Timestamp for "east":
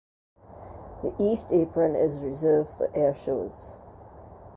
1.19-1.49